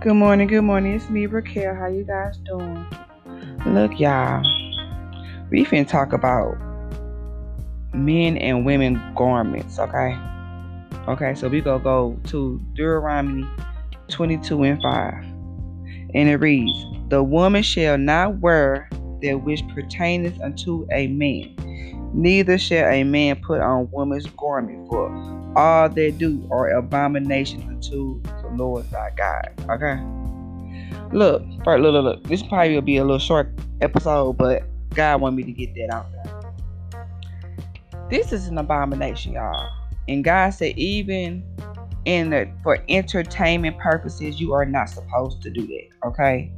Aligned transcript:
Good 0.00 0.14
morning, 0.14 0.46
good 0.46 0.62
morning. 0.62 0.94
It's 0.94 1.10
me, 1.10 1.26
Raquel. 1.26 1.74
How 1.74 1.88
you 1.88 2.04
guys 2.04 2.38
doing? 2.44 2.86
Look, 3.66 3.98
y'all, 3.98 4.44
we 5.50 5.64
finna 5.64 5.88
talk 5.88 6.12
about 6.12 6.56
men 7.92 8.36
and 8.36 8.64
women 8.64 9.02
garments, 9.16 9.80
okay? 9.80 10.16
Okay, 11.08 11.34
so 11.34 11.48
we 11.48 11.60
gonna 11.60 11.82
go 11.82 12.16
to 12.26 12.60
Deuteronomy 12.74 13.44
22 14.06 14.62
and 14.62 14.80
5. 14.80 15.14
And 16.14 16.28
it 16.28 16.36
reads, 16.36 16.78
The 17.08 17.24
woman 17.24 17.64
shall 17.64 17.98
not 17.98 18.38
wear 18.38 18.88
that 19.22 19.42
which 19.42 19.66
pertaineth 19.74 20.40
unto 20.40 20.86
a 20.92 21.08
man, 21.08 21.56
neither 22.14 22.56
shall 22.56 22.88
a 22.88 23.02
man 23.02 23.34
put 23.42 23.60
on 23.60 23.90
woman's 23.90 24.26
garment, 24.26 24.88
for 24.88 25.08
all 25.56 25.88
that 25.88 26.18
do 26.18 26.46
are 26.52 26.68
abomination 26.70 27.62
unto 27.62 28.22
Lord 28.58 28.90
thy 28.90 29.10
God. 29.16 29.50
Okay. 29.70 29.98
Look, 31.12 31.42
first, 31.64 31.82
look, 31.82 31.92
look, 31.92 32.04
look. 32.04 32.24
This 32.24 32.42
probably 32.42 32.74
will 32.74 32.82
be 32.82 32.98
a 32.98 33.02
little 33.02 33.18
short 33.18 33.48
episode, 33.80 34.36
but 34.36 34.64
God 34.94 35.20
want 35.20 35.36
me 35.36 35.42
to 35.44 35.52
get 35.52 35.74
that 35.76 35.94
out 35.94 36.06
there. 36.12 36.38
This 38.10 38.32
is 38.32 38.48
an 38.48 38.58
abomination, 38.58 39.32
y'all. 39.34 39.70
And 40.08 40.24
God 40.24 40.50
said, 40.50 40.76
even 40.76 41.44
in 42.04 42.30
the 42.30 42.50
for 42.62 42.82
entertainment 42.88 43.78
purposes, 43.78 44.40
you 44.40 44.52
are 44.54 44.64
not 44.64 44.88
supposed 44.88 45.42
to 45.42 45.50
do 45.50 45.66
that. 45.66 46.08
Okay. 46.08 46.50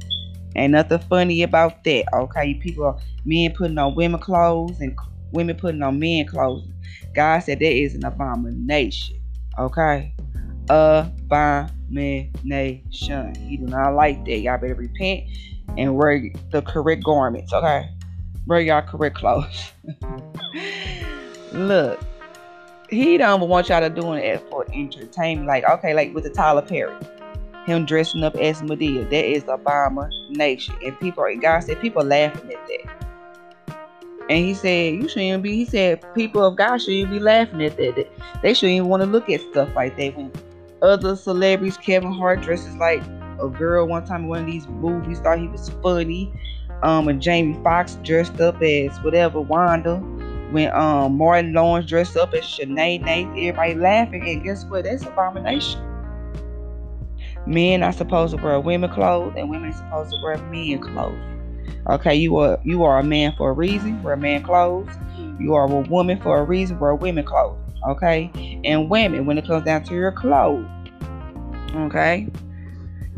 Ain't 0.55 0.71
nothing 0.71 0.99
funny 0.99 1.43
about 1.43 1.83
that. 1.83 2.05
Okay. 2.13 2.55
People 2.55 2.85
are 2.85 2.97
men 3.25 3.53
putting 3.53 3.77
on 3.77 3.95
women 3.95 4.19
clothes 4.19 4.79
and 4.79 4.97
women 5.31 5.55
putting 5.55 5.81
on 5.81 5.99
men 5.99 6.25
clothes. 6.25 6.67
God 7.13 7.39
said 7.39 7.59
that 7.59 7.73
is 7.73 7.95
an 7.95 8.05
abomination. 8.05 9.21
Okay. 9.59 10.13
Abomination. 10.71 13.35
He 13.35 13.57
do 13.57 13.65
not 13.65 13.93
like 13.93 14.23
that. 14.23 14.37
Y'all 14.37 14.57
better 14.57 14.73
repent 14.73 15.25
and 15.77 15.97
wear 15.97 16.31
the 16.51 16.61
correct 16.61 17.03
garments. 17.03 17.51
Okay. 17.51 17.89
Wear 18.47 18.61
y'all 18.61 18.81
correct 18.81 19.17
clothes. 19.17 19.73
Look. 21.51 21.99
He 22.89 23.17
don't 23.17 23.49
want 23.49 23.67
y'all 23.67 23.81
to 23.81 23.89
doing 23.89 24.23
it 24.23 24.39
for 24.49 24.65
entertainment. 24.73 25.47
Like, 25.47 25.65
okay, 25.65 25.93
like 25.93 26.13
with 26.13 26.23
the 26.23 26.29
Tyler 26.29 26.61
Perry. 26.61 26.95
Him 27.65 27.85
dressing 27.85 28.23
up 28.23 28.35
as 28.35 28.61
Madea. 28.61 29.09
That 29.09 29.25
is 29.25 29.43
abomination. 29.49 30.75
And 30.85 30.97
people, 31.01 31.25
God 31.41 31.59
said 31.59 31.81
people 31.81 32.03
laughing 32.03 32.49
at 32.51 32.67
that. 32.67 32.87
And 34.29 34.45
he 34.45 34.53
said, 34.53 34.93
You 34.93 35.09
shouldn't 35.09 35.43
be, 35.43 35.53
he 35.55 35.65
said, 35.65 36.01
people 36.15 36.45
of 36.45 36.55
God 36.55 36.77
shouldn't 36.77 37.11
be 37.11 37.19
laughing 37.19 37.61
at 37.61 37.75
that. 37.75 38.07
They 38.41 38.53
shouldn't 38.53 38.77
even 38.77 38.87
want 38.87 39.03
to 39.03 39.07
look 39.07 39.29
at 39.29 39.41
stuff 39.41 39.75
like 39.75 39.97
that. 39.97 40.15
When 40.15 40.31
other 40.81 41.15
celebrities, 41.15 41.77
Kevin 41.77 42.11
Hart 42.11 42.41
dresses 42.41 42.75
like 42.75 43.01
a 43.41 43.47
girl 43.49 43.87
one 43.87 44.05
time 44.05 44.23
in 44.23 44.27
one 44.27 44.39
of 44.41 44.45
these 44.45 44.67
movies, 44.67 45.19
thought 45.19 45.39
he 45.39 45.47
was 45.47 45.69
funny. 45.81 46.33
Um, 46.83 47.07
and 47.07 47.21
Jamie 47.21 47.59
Foxx 47.63 47.95
dressed 48.03 48.39
up 48.41 48.61
as 48.61 48.97
whatever, 48.99 49.39
Wanda. 49.39 49.97
When 50.51 50.71
um 50.73 51.17
Martin 51.17 51.53
Lawrence 51.53 51.87
dressed 51.87 52.17
up 52.17 52.33
as 52.33 52.43
Sinead, 52.43 53.03
Nate, 53.03 53.27
everybody 53.27 53.75
laughing. 53.75 54.27
And 54.27 54.43
guess 54.43 54.65
what? 54.65 54.83
That's 54.83 55.05
abomination. 55.05 55.79
Men 57.45 57.83
are 57.83 57.93
supposed 57.93 58.35
to 58.35 58.43
wear 58.43 58.59
women 58.59 58.89
clothes, 58.91 59.33
and 59.37 59.49
women 59.49 59.69
are 59.69 59.73
supposed 59.73 60.11
to 60.11 60.17
wear 60.23 60.37
men 60.49 60.79
clothes. 60.79 61.17
Okay, 61.87 62.15
you 62.15 62.35
are 62.37 62.59
you 62.63 62.83
are 62.83 62.99
a 62.99 63.03
man 63.03 63.33
for 63.37 63.51
a 63.51 63.53
reason. 63.53 64.01
Wear 64.03 64.17
man 64.17 64.43
clothes. 64.43 64.89
You 65.39 65.55
are 65.55 65.63
a 65.63 65.81
woman 65.81 66.19
for 66.21 66.37
a 66.39 66.43
reason. 66.43 66.79
Wear 66.79 66.95
women 66.95 67.23
clothes. 67.23 67.60
Okay, 67.87 68.59
and 68.63 68.89
women 68.89 69.25
when 69.25 69.37
it 69.37 69.45
comes 69.45 69.65
down 69.65 69.83
to 69.85 69.93
your 69.93 70.11
clothes. 70.11 70.65
Okay, 71.75 72.27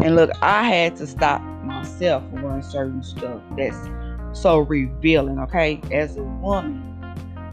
and 0.01 0.15
look, 0.15 0.31
I 0.41 0.63
had 0.63 0.95
to 0.97 1.07
stop 1.07 1.41
myself 1.63 2.23
from 2.29 2.43
wearing 2.43 2.63
certain 2.63 3.03
stuff 3.03 3.41
that's 3.57 3.89
so 4.33 4.59
revealing. 4.59 5.39
Okay, 5.39 5.81
as 5.91 6.17
a 6.17 6.23
woman, 6.23 6.81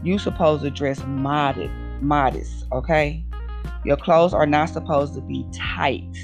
you're 0.03 0.19
supposed 0.19 0.63
to 0.63 0.69
dress 0.71 1.03
modest. 1.05 1.71
Modest. 2.01 2.65
Okay, 2.71 3.23
your 3.85 3.97
clothes 3.97 4.33
are 4.33 4.47
not 4.47 4.69
supposed 4.69 5.13
to 5.15 5.21
be 5.21 5.45
tight 5.53 6.15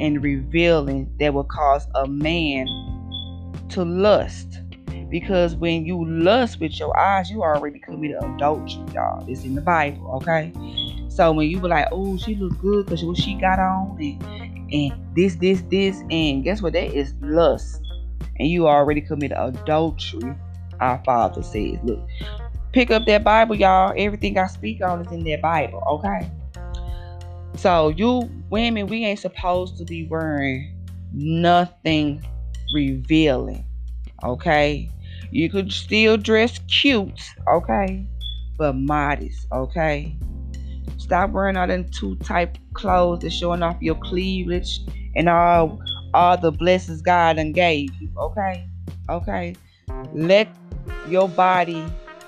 and 0.00 0.22
revealing 0.22 1.10
that 1.20 1.32
will 1.32 1.44
cause 1.44 1.86
a 1.94 2.06
man 2.06 2.66
to 3.70 3.84
lust. 3.84 4.60
Because 5.10 5.54
when 5.54 5.84
you 5.84 6.04
lust 6.04 6.60
with 6.60 6.78
your 6.78 6.96
eyes, 6.98 7.30
you 7.30 7.42
already 7.42 7.78
committed 7.78 8.16
adultery, 8.22 8.82
y'all. 8.92 9.24
It's 9.28 9.44
in 9.44 9.54
the 9.54 9.60
Bible, 9.60 10.10
okay? 10.16 10.52
So 11.08 11.32
when 11.32 11.48
you 11.48 11.60
be 11.60 11.68
like, 11.68 11.88
oh, 11.92 12.16
she 12.16 12.34
look 12.34 12.58
good 12.60 12.86
because 12.86 13.04
what 13.04 13.16
she 13.16 13.34
got 13.34 13.58
on 13.58 13.96
and, 14.00 14.72
and 14.72 15.14
this, 15.14 15.36
this, 15.36 15.62
this, 15.70 16.02
and 16.10 16.42
guess 16.42 16.60
what? 16.60 16.72
That 16.72 16.92
is 16.94 17.14
lust. 17.20 17.80
And 18.38 18.48
you 18.48 18.66
already 18.66 19.00
committed 19.00 19.38
adultery, 19.38 20.34
our 20.80 21.00
Father 21.04 21.42
says. 21.42 21.78
Look, 21.84 22.00
pick 22.72 22.90
up 22.90 23.06
that 23.06 23.22
Bible, 23.22 23.54
y'all. 23.54 23.94
Everything 23.96 24.36
I 24.38 24.48
speak 24.48 24.82
on 24.82 25.06
is 25.06 25.12
in 25.12 25.22
that 25.24 25.40
Bible, 25.40 25.82
okay? 25.88 26.28
So 27.56 27.88
you 27.88 28.28
women, 28.50 28.88
we 28.88 29.04
ain't 29.04 29.20
supposed 29.20 29.78
to 29.78 29.84
be 29.84 30.06
wearing 30.06 30.76
nothing 31.12 32.24
revealing. 32.74 33.64
Okay? 34.24 34.90
You 35.30 35.50
could 35.50 35.72
still 35.72 36.16
dress 36.16 36.60
cute, 36.68 37.20
okay? 37.48 38.06
But 38.56 38.74
modest, 38.74 39.46
okay? 39.52 40.16
Stop 40.98 41.30
wearing 41.30 41.56
all 41.56 41.66
them 41.66 41.84
two 41.90 42.16
type 42.16 42.56
clothes 42.72 43.20
that's 43.22 43.34
showing 43.34 43.62
off 43.62 43.76
your 43.80 43.96
cleavage 43.96 44.80
and 45.16 45.28
all 45.28 45.80
all 46.14 46.36
the 46.36 46.52
blessings 46.52 47.02
God 47.02 47.38
and 47.38 47.52
gave 47.52 47.90
you, 48.00 48.08
okay? 48.16 48.68
Okay? 49.10 49.56
Let 50.12 50.48
your 51.08 51.28
body 51.28 51.84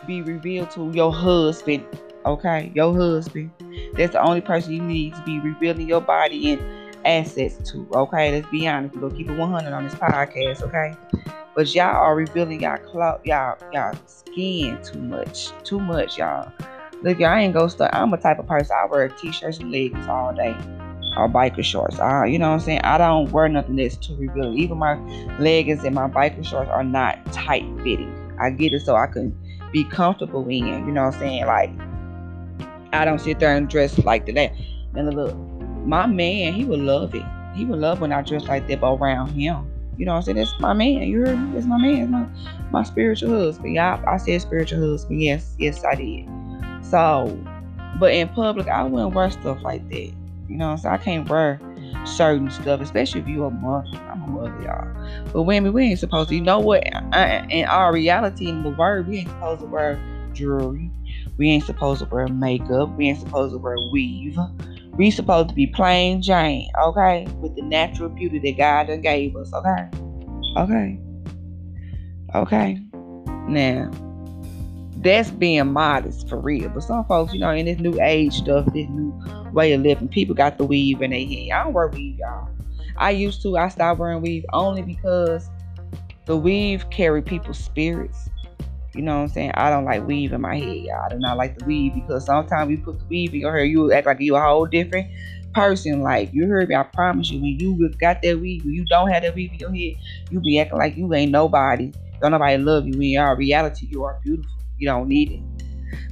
be 0.07 0.23
revealed 0.23 0.73
to 0.73 0.91
your 0.93 1.13
husband, 1.13 1.87
okay? 2.27 2.73
Your 2.75 2.93
husband. 2.95 3.53
That's 3.95 4.13
the 4.13 4.23
only 4.23 4.41
person 4.41 4.73
you 4.73 4.83
need 4.83 5.15
to 5.15 5.23
be 5.23 5.39
revealing 5.39 5.89
your 5.89 6.01
body 6.01 6.53
and 6.53 6.63
assets 7.07 7.71
to. 7.71 7.87
Okay, 7.93 8.33
let's 8.33 8.51
be 8.51 8.67
honest. 8.67 8.95
We're 8.95 9.03
gonna 9.03 9.17
keep 9.17 9.31
it 9.31 9.39
100 9.39 9.73
on 9.73 9.85
this 9.85 9.95
podcast. 9.95 10.63
Okay, 10.63 10.95
but 11.57 11.75
y'all 11.75 11.97
are 11.97 12.15
revealing 12.15 12.61
y'all 12.61 12.77
clout, 12.77 13.25
y'all 13.25 13.57
y'all 13.73 13.95
skin 14.05 14.79
too 14.85 15.01
much, 15.01 15.49
too 15.65 15.81
much, 15.81 16.19
y'all. 16.19 16.53
Look, 17.03 17.19
y'all 17.19 17.35
ain't 17.35 17.55
gonna 17.55 17.71
start. 17.71 17.95
I'm 17.95 18.13
a 18.13 18.19
type 18.19 18.39
of 18.39 18.47
person. 18.47 18.77
I 18.79 18.85
wear 18.87 19.09
t-shirts 19.09 19.59
and 19.59 19.73
leggings 19.73 20.07
all 20.07 20.35
day, 20.35 20.55
or 21.17 21.29
biker 21.31 21.65
shorts. 21.65 21.99
I, 21.99 22.27
you 22.27 22.39
know 22.39 22.49
what 22.49 22.57
I'm 22.57 22.61
saying? 22.61 22.81
I 22.83 22.99
don't 22.99 23.33
wear 23.33 23.49
nothing 23.49 23.77
that's 23.77 23.97
too 23.97 24.15
revealing. 24.17 24.59
Even 24.59 24.77
my 24.77 24.97
leggings 25.39 25.83
and 25.83 25.95
my 25.95 26.09
biker 26.09 26.45
shorts 26.45 26.71
are 26.71 26.85
not 26.85 27.25
tight 27.33 27.65
fitting. 27.79 28.37
I 28.39 28.51
get 28.51 28.75
it 28.75 28.81
so 28.81 28.95
I 28.95 29.07
can 29.07 29.35
be 29.73 29.85
comfortable 29.85 30.47
in. 30.49 30.67
You 30.67 30.93
know 30.93 31.05
what 31.05 31.15
I'm 31.15 31.21
saying? 31.21 31.47
Like 31.47 31.71
I 32.93 33.07
don't 33.07 33.19
sit 33.19 33.39
there 33.39 33.57
and 33.57 33.69
dress 33.69 33.97
like 34.05 34.27
that. 34.27 34.53
And 34.95 35.15
look, 35.15 35.35
my 35.87 36.07
man, 36.07 36.53
he 36.53 36.67
would 36.67 36.81
love 36.81 37.15
it. 37.15 37.25
He 37.55 37.65
would 37.65 37.79
love 37.79 38.03
when 38.03 38.13
I 38.13 38.21
dress 38.21 38.45
like 38.45 38.69
that, 38.69 38.81
but 38.81 38.95
around 38.95 39.29
him. 39.29 39.71
You 39.97 40.07
know 40.07 40.15
I'm 40.15 40.23
saying? 40.23 40.37
That's 40.37 40.55
my 40.61 40.73
man. 40.73 41.03
You 41.03 41.21
heard 41.21 41.39
me? 41.39 41.55
That's 41.55 41.67
my 41.67 41.79
man. 41.79 42.11
my, 42.11 42.27
my 42.71 42.83
spiritual 42.83 43.31
husband. 43.31 43.75
Yeah, 43.75 44.03
I, 44.07 44.15
I 44.15 44.17
said 44.19 44.41
spiritual 44.43 44.91
husband. 44.91 45.23
Yes, 45.23 45.55
yes, 45.59 45.85
I 45.85 45.95
did. 45.95 46.29
So, 46.83 47.39
but 47.99 48.13
in 48.13 48.29
public, 48.29 48.69
I 48.69 48.83
wouldn't 48.85 49.15
wear 49.15 49.31
stuff 49.31 49.59
like 49.63 49.89
that. 49.89 50.13
You 50.49 50.57
know 50.57 50.77
saying? 50.77 50.95
I 50.95 50.99
can't 50.99 51.29
wear 51.29 51.61
certain 52.05 52.51
stuff, 52.51 52.81
especially 52.81 53.21
if 53.21 53.29
you're 53.29 53.47
a 53.47 53.51
mother. 53.51 53.89
I'm 54.11 54.23
a 54.23 54.27
mother, 54.27 54.63
y'all. 54.63 55.33
But 55.33 55.43
women, 55.43 55.73
we 55.73 55.85
ain't 55.85 55.99
supposed 55.99 56.29
to. 56.29 56.35
You 56.35 56.43
know 56.43 56.61
what? 56.61 56.85
In 56.87 57.65
our 57.67 57.93
reality 57.93 58.49
in 58.49 58.63
the 58.63 58.71
word, 58.71 59.09
we 59.09 59.19
ain't 59.19 59.29
supposed 59.31 59.63
to 59.63 59.67
wear 59.67 60.01
jewelry. 60.33 60.91
We 61.39 61.51
ain't 61.51 61.65
supposed 61.65 62.01
to 62.01 62.07
wear 62.07 62.29
makeup. 62.29 62.91
We 62.97 63.09
ain't 63.09 63.21
supposed 63.21 63.55
to 63.55 63.59
wear 63.59 63.77
weave. 63.93 64.39
We 64.97 65.11
supposed 65.11 65.51
to 65.51 65.55
be 65.55 65.67
plain 65.67 66.23
Jane, 66.23 66.71
okay? 66.83 67.27
With 67.41 67.55
the 67.57 67.63
natural 67.63 68.09
beauty 68.09 68.39
that 68.39 68.57
God 68.57 68.87
done 68.87 69.03
gave 69.03 69.37
us, 69.37 69.53
okay? 69.53 69.89
Okay. 70.57 70.99
Okay. 72.35 72.79
Now, 73.49 73.91
that's 74.99 75.31
being 75.31 75.73
modest 75.73 76.29
for 76.29 76.39
real. 76.39 76.69
But 76.71 76.83
some 76.83 77.05
folks, 77.05 77.33
you 77.33 77.41
know, 77.41 77.51
in 77.51 77.67
this 77.67 77.79
new 77.79 78.01
age 78.01 78.35
stuff, 78.35 78.67
this 78.67 78.89
new 78.89 79.15
way 79.53 79.73
of 79.73 79.83
living, 79.83 80.09
people 80.09 80.35
got 80.35 80.59
the 80.59 80.65
weave 80.65 81.03
in 81.03 81.11
their 81.11 81.21
head. 81.21 81.51
I 81.51 81.65
don't 81.65 81.73
wear 81.73 81.89
weave, 81.89 82.19
y'all. 82.19 82.49
I 82.97 83.11
used 83.11 83.43
to. 83.43 83.57
I 83.57 83.69
stopped 83.69 84.01
wearing 84.01 84.23
weave 84.23 84.45
only 84.53 84.83
because 84.83 85.49
the 86.25 86.37
weave 86.37 86.89
carry 86.91 87.23
people's 87.23 87.59
spirits. 87.59 88.31
You 88.97 89.03
know 89.03 89.17
what 89.17 89.23
I'm 89.23 89.29
saying? 89.29 89.51
I 89.55 89.69
don't 89.69 89.85
like 89.85 90.07
weave 90.07 90.33
in 90.33 90.41
my 90.41 90.55
y'all. 90.55 91.05
I 91.05 91.09
do 91.11 91.19
not 91.19 91.37
like 91.37 91.59
the 91.59 91.65
weave 91.67 91.95
because 91.95 92.25
sometimes 92.25 92.71
you 92.71 92.79
put 92.79 92.99
the 92.99 93.05
weave 93.07 93.35
in 93.35 93.41
your 93.41 93.53
hair, 93.53 93.65
you 93.65 93.93
act 93.93 94.07
like 94.07 94.21
you 94.21 94.35
a 94.37 94.41
whole 94.41 94.67
different 94.67 95.09
person. 95.53 96.03
Like 96.03 96.31
you 96.33 96.47
heard 96.47 96.69
me, 96.69 96.75
I 96.75 96.83
promise 96.83 97.31
you, 97.31 97.41
when 97.41 97.59
you 97.61 97.91
got 98.01 98.23
that 98.23 98.41
weave, 98.41 98.65
when 98.65 98.73
you 98.73 98.87
don't 98.87 99.11
have 99.11 99.23
that 99.23 99.35
weave 99.35 99.53
in 99.53 99.59
your 99.59 99.71
head, 99.71 99.97
you 100.31 100.41
be 100.41 100.59
acting 100.59 100.79
like 100.79 100.97
you 100.97 101.13
ain't 101.13 101.31
nobody. 101.31 101.93
Don't 102.23 102.31
nobody 102.31 102.57
love 102.57 102.87
you. 102.87 102.93
When 102.93 103.09
you 103.09 103.21
are 103.21 103.37
reality, 103.37 103.87
you 103.91 104.05
are 104.05 104.19
beautiful. 104.23 104.51
You 104.79 104.89
don't 104.89 105.09
need 105.09 105.33
it. 105.33 105.41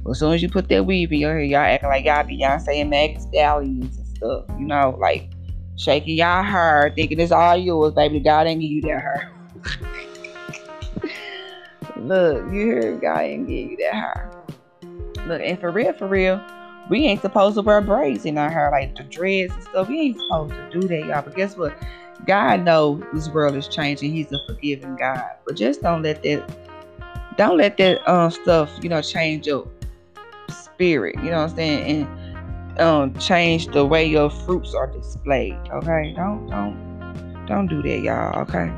But 0.03 0.11
as 0.11 0.19
soon 0.19 0.33
as 0.33 0.43
you 0.43 0.49
put 0.49 0.69
that 0.69 0.85
weave 0.85 1.11
in 1.11 1.19
your 1.19 1.31
hair, 1.31 1.41
y'all 1.41 1.61
acting 1.61 1.89
like 1.89 2.05
y'all 2.05 2.23
Beyonce 2.23 2.81
and 2.81 2.91
Megan 2.91 3.19
Stallions 3.19 3.97
and 3.97 4.07
stuff. 4.07 4.45
You 4.59 4.67
know, 4.67 4.95
like 4.99 5.31
shaking 5.75 6.17
y'all 6.17 6.43
hair, 6.43 6.93
thinking 6.95 7.19
it's 7.19 7.31
all 7.31 7.57
yours, 7.57 7.93
baby. 7.93 8.19
God 8.19 8.45
ain't 8.45 8.61
give 8.61 8.69
you 8.69 8.81
that 8.81 9.01
hair. 9.01 9.31
Look, 12.07 12.45
you 12.51 12.65
hear 12.65 12.97
God 12.97 13.21
ain't 13.21 13.47
give 13.47 13.71
you 13.71 13.77
that 13.77 13.93
hair. 13.93 14.31
Look, 15.27 15.41
and 15.43 15.59
for 15.59 15.71
real, 15.71 15.93
for 15.93 16.07
real, 16.07 16.41
we 16.89 17.05
ain't 17.05 17.21
supposed 17.21 17.55
to 17.55 17.61
wear 17.61 17.81
braids 17.81 18.25
in 18.25 18.37
our 18.37 18.49
hair, 18.49 18.69
like 18.71 18.95
the 18.95 19.03
dreads 19.03 19.53
and 19.53 19.63
stuff. 19.63 19.87
We 19.87 19.99
ain't 20.01 20.19
supposed 20.19 20.53
to 20.53 20.69
do 20.79 20.87
that, 20.87 21.05
y'all. 21.05 21.23
But 21.23 21.35
guess 21.35 21.57
what? 21.57 21.75
God 22.25 22.63
knows 22.63 23.03
this 23.13 23.29
world 23.29 23.55
is 23.55 23.67
changing. 23.67 24.11
He's 24.11 24.31
a 24.31 24.39
forgiving 24.47 24.95
God. 24.95 25.23
But 25.45 25.55
just 25.55 25.81
don't 25.81 26.03
let 26.03 26.21
that 26.23 26.47
don't 27.37 27.57
let 27.57 27.77
that 27.77 28.07
um 28.07 28.31
stuff, 28.31 28.71
you 28.81 28.89
know, 28.89 29.01
change 29.01 29.47
your 29.47 29.67
spirit. 30.49 31.15
You 31.17 31.31
know 31.31 31.41
what 31.41 31.51
I'm 31.51 31.55
saying? 31.55 32.07
And 32.77 32.79
um 32.79 33.13
change 33.15 33.67
the 33.67 33.85
way 33.85 34.05
your 34.05 34.29
fruits 34.29 34.73
are 34.73 34.87
displayed. 34.87 35.57
Okay? 35.71 36.13
Don't 36.15 36.47
don't 36.49 37.45
don't 37.47 37.67
do 37.67 37.81
that, 37.81 37.99
y'all. 37.99 38.41
Okay. 38.41 38.71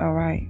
All 0.00 0.12
right. 0.12 0.48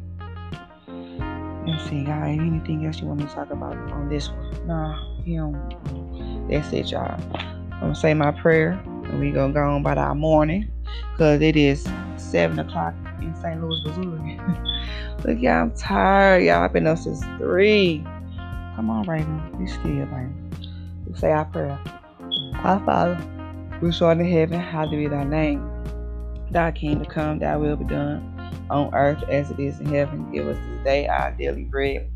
Let's 1.67 1.89
see, 1.89 2.01
y'all. 2.01 2.25
Anything 2.25 2.85
else 2.87 3.01
you 3.01 3.07
want 3.07 3.21
me 3.21 3.27
to 3.27 3.33
talk 3.33 3.51
about 3.51 3.77
on 3.93 4.09
this 4.09 4.31
one? 4.31 4.67
Nah, 4.67 4.99
you 5.25 5.37
know. 5.37 6.49
That's 6.51 6.73
it, 6.73 6.91
y'all. 6.91 7.21
I'm 7.35 7.81
gonna 7.81 7.95
say 7.95 8.15
my 8.15 8.33
prayer 8.33 8.73
and 8.85 9.21
we 9.21 9.31
gonna 9.31 9.53
go 9.53 9.61
on 9.61 9.81
about 9.81 9.97
our 9.97 10.15
morning 10.15 10.69
because 11.13 11.41
it 11.41 11.57
is 11.57 11.87
seven 12.17 12.59
o'clock 12.59 12.95
in 13.21 13.35
St. 13.37 13.63
Louis, 13.63 13.81
Missouri. 13.85 14.41
Look, 15.25 15.41
y'all, 15.41 15.63
I'm 15.63 15.73
tired. 15.73 16.43
Y'all, 16.43 16.65
I've 16.65 16.73
been 16.73 16.89
up 16.89 16.99
since 16.99 17.25
three. 17.39 18.03
Come 18.75 18.91
on, 18.91 19.07
Raven. 19.07 19.41
Be 19.57 19.69
still, 19.69 20.07
baby. 20.07 20.69
We 21.07 21.17
say 21.17 21.31
our 21.31 21.45
prayer. 21.45 21.79
Our 22.65 22.85
Father, 22.85 23.15
which 23.79 24.03
art 24.03 24.19
in 24.19 24.27
heaven, 24.27 24.59
hallowed 24.59 24.91
be 24.91 25.07
thy 25.07 25.23
name. 25.23 25.69
Thy 26.51 26.73
kingdom 26.73 27.07
come, 27.07 27.39
thy 27.39 27.57
will 27.57 27.77
be 27.77 27.85
done 27.85 28.32
on 28.71 28.95
earth 28.95 29.23
as 29.29 29.51
it 29.51 29.59
is 29.59 29.81
in 29.81 29.87
heaven. 29.87 30.31
Give 30.33 30.47
us 30.47 30.59
this 30.67 30.85
day 30.85 31.07
our 31.07 31.33
daily 31.33 31.65
bread 31.65 32.09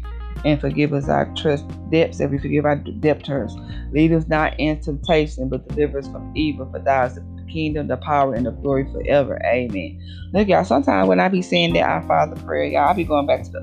and 0.44 0.60
forgive 0.60 0.92
us 0.92 1.08
our 1.08 1.32
trust 1.34 1.64
debts 1.90 2.20
as 2.20 2.30
we 2.30 2.38
forgive 2.38 2.64
our 2.64 2.76
debtors. 2.76 3.54
Lead 3.92 4.12
us 4.12 4.26
not 4.28 4.58
into 4.60 4.84
temptation, 4.84 5.48
but 5.48 5.66
deliver 5.68 5.98
us 5.98 6.08
from 6.08 6.32
evil. 6.36 6.70
For 6.70 6.78
thou 6.78 7.06
is 7.06 7.18
kingdom, 7.48 7.88
the 7.88 7.96
power, 7.96 8.34
and 8.34 8.46
the 8.46 8.50
glory 8.50 8.84
forever. 8.92 9.40
Amen. 9.46 10.00
Look, 10.32 10.48
y'all, 10.48 10.64
sometimes 10.64 11.08
when 11.08 11.20
I 11.20 11.28
be 11.28 11.42
saying 11.42 11.72
that 11.74 11.88
our 11.88 12.02
Father 12.02 12.36
prayer, 12.42 12.64
y'all, 12.64 12.88
I 12.88 12.92
be 12.92 13.04
going 13.04 13.26
back 13.26 13.44
to 13.44 13.60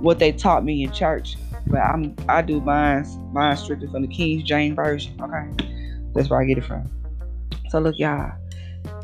what 0.00 0.18
they 0.18 0.32
taught 0.32 0.64
me 0.64 0.82
in 0.82 0.92
church. 0.92 1.36
But 1.66 1.80
I'm 1.80 2.16
I 2.28 2.40
do 2.42 2.60
mine 2.60 3.04
mine 3.32 3.56
strictly 3.56 3.88
from 3.88 4.02
the 4.02 4.08
King 4.08 4.44
James 4.44 4.74
Version. 4.74 5.14
Okay. 5.20 5.68
That's 6.14 6.30
where 6.30 6.40
I 6.40 6.44
get 6.44 6.58
it 6.58 6.64
from. 6.64 6.90
So 7.68 7.78
look, 7.78 7.98
y'all. 7.98 8.32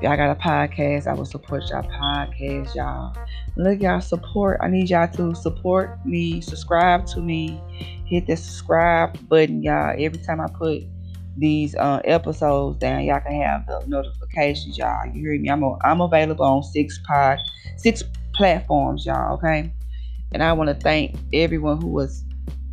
Y'all 0.02 0.16
got 0.16 0.31
a 0.31 0.34
podcast. 0.34 1.06
I 1.06 1.14
will 1.14 1.25
support 1.25 1.62
y'all 1.70 1.82
podcast, 1.82 2.75
y'all. 2.75 3.16
Look, 3.56 3.81
y'all 3.81 4.00
support. 4.00 4.58
I 4.60 4.69
need 4.69 4.90
y'all 4.90 5.08
to 5.08 5.34
support 5.34 6.04
me, 6.04 6.40
subscribe 6.40 7.06
to 7.06 7.20
me, 7.20 7.60
hit 8.06 8.26
the 8.26 8.36
subscribe 8.36 9.16
button, 9.28 9.62
y'all. 9.62 9.94
Every 9.98 10.19
time 10.19 10.40
I 10.40 10.48
put 10.48 10.82
these 11.36 11.75
uh, 11.75 12.00
episodes 12.04 12.78
down, 12.78 13.04
y'all 13.04 13.20
can 13.20 13.40
have 13.40 13.66
the 13.66 13.82
notifications, 13.86 14.76
y'all. 14.76 15.06
You 15.06 15.20
hear 15.31 15.40
me? 15.40 15.48
I'm 15.48 15.62
a, 15.62 15.76
I'm 15.84 16.00
available 16.00 16.44
on 16.44 16.62
six 16.62 16.98
pod, 17.06 17.38
six 17.76 18.02
platforms, 18.34 19.06
y'all. 19.06 19.34
Okay, 19.34 19.72
and 20.32 20.42
I 20.42 20.52
want 20.52 20.69
to 20.69 20.75
thank 20.75 21.16
everyone 21.32 21.81
who 21.81 21.88
was 21.88 22.25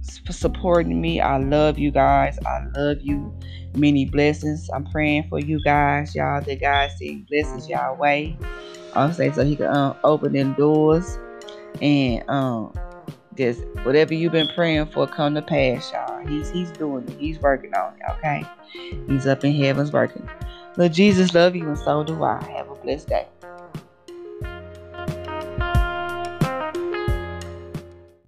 supporting 0.01 0.99
me. 0.99 1.19
I 1.21 1.37
love 1.37 1.77
you 1.77 1.91
guys. 1.91 2.37
I 2.45 2.65
love 2.75 2.97
you. 3.01 3.33
Many 3.75 4.05
blessings. 4.05 4.69
I'm 4.73 4.85
praying 4.85 5.27
for 5.29 5.39
you 5.39 5.61
guys, 5.63 6.15
y'all. 6.15 6.41
That 6.41 6.59
God 6.59 6.89
send 6.97 7.27
blessings 7.27 7.69
y'all 7.69 7.95
way. 7.95 8.37
I'll 8.93 9.13
say 9.13 9.31
so 9.31 9.45
He 9.45 9.55
can 9.55 9.67
um, 9.67 9.95
open 10.03 10.33
them 10.33 10.53
doors 10.53 11.17
and 11.81 12.27
um 12.29 12.73
just 13.35 13.63
whatever 13.83 14.13
you've 14.13 14.33
been 14.33 14.49
praying 14.49 14.87
for 14.87 15.07
come 15.07 15.35
to 15.35 15.41
pass, 15.41 15.91
y'all. 15.91 16.25
He's 16.27 16.49
he's 16.49 16.71
doing 16.71 17.07
it. 17.07 17.17
He's 17.17 17.39
working 17.39 17.73
on 17.73 17.93
it. 17.93 18.11
Okay, 18.17 18.43
he's 19.07 19.25
up 19.25 19.43
in 19.43 19.53
heaven's 19.53 19.91
working. 19.91 20.27
Lord 20.77 20.93
Jesus, 20.93 21.33
love 21.33 21.55
you 21.55 21.67
and 21.67 21.77
so 21.77 22.03
do 22.03 22.23
I. 22.23 22.41
Have 22.43 22.69
a 22.69 22.75
blessed 22.75 23.07
day. 23.07 23.27